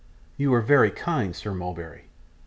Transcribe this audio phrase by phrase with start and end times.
[0.35, 2.05] You are very kind, Sir Mulberry.